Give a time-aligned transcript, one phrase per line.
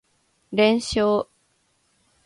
[0.51, 1.29] 連勝